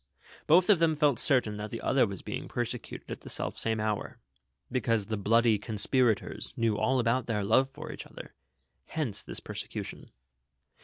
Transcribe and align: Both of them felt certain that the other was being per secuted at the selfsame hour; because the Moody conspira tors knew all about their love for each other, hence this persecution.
Both 0.47 0.71
of 0.71 0.79
them 0.79 0.95
felt 0.95 1.19
certain 1.19 1.57
that 1.57 1.69
the 1.69 1.79
other 1.79 2.07
was 2.07 2.23
being 2.23 2.47
per 2.47 2.65
secuted 2.65 3.11
at 3.11 3.21
the 3.21 3.29
selfsame 3.29 3.79
hour; 3.83 4.17
because 4.71 5.05
the 5.05 5.15
Moody 5.15 5.59
conspira 5.59 6.17
tors 6.17 6.55
knew 6.57 6.75
all 6.75 6.97
about 6.97 7.27
their 7.27 7.43
love 7.43 7.69
for 7.69 7.91
each 7.91 8.07
other, 8.07 8.33
hence 8.87 9.21
this 9.21 9.39
persecution. 9.39 10.09